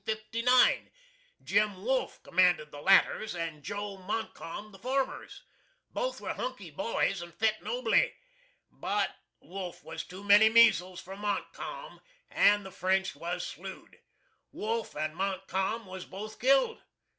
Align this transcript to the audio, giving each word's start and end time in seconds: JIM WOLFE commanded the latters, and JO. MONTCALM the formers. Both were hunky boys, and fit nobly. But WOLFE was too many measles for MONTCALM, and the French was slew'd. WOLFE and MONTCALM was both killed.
JIM 1.43 1.83
WOLFE 1.83 2.23
commanded 2.23 2.71
the 2.71 2.81
latters, 2.81 3.35
and 3.35 3.61
JO. 3.61 3.97
MONTCALM 3.97 4.71
the 4.71 4.79
formers. 4.79 5.43
Both 5.91 6.19
were 6.19 6.33
hunky 6.33 6.71
boys, 6.71 7.21
and 7.21 7.31
fit 7.31 7.61
nobly. 7.61 8.15
But 8.71 9.15
WOLFE 9.41 9.83
was 9.83 10.03
too 10.03 10.23
many 10.23 10.49
measles 10.49 10.99
for 11.01 11.15
MONTCALM, 11.15 12.01
and 12.31 12.65
the 12.65 12.71
French 12.71 13.15
was 13.15 13.45
slew'd. 13.45 13.99
WOLFE 14.51 14.95
and 14.95 15.15
MONTCALM 15.15 15.85
was 15.85 16.05
both 16.05 16.39
killed. 16.39 16.81